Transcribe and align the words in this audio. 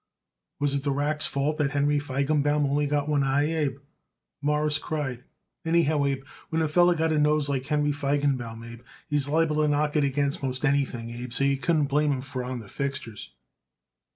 "Was 0.59 0.73
it 0.73 0.81
the 0.81 0.91
rack's 0.91 1.27
fault 1.27 1.59
that 1.59 1.73
Henry 1.73 1.99
Feigenbaum 1.99 2.65
only 2.65 2.87
got 2.87 3.07
one 3.07 3.21
eye, 3.23 3.53
Abe?" 3.53 3.77
Morris 4.41 4.79
cried. 4.79 5.23
"Anyhow, 5.63 6.03
Abe, 6.05 6.25
when 6.49 6.63
a 6.63 6.67
feller 6.67 6.95
got 6.95 7.13
a 7.13 7.19
nose 7.19 7.47
like 7.47 7.67
Henry 7.67 7.91
Feigenbaum, 7.91 8.63
Abe, 8.67 8.81
he's 9.07 9.27
liable 9.27 9.61
to 9.61 9.67
knock 9.67 9.95
it 9.95 10.03
against 10.03 10.41
most 10.41 10.65
any 10.65 10.85
thing, 10.85 11.11
Abe; 11.11 11.31
so 11.31 11.43
you 11.43 11.57
couldn't 11.59 11.85
blame 11.85 12.13
it 12.13 12.35
on 12.35 12.57
the 12.57 12.67
fixtures." 12.67 13.29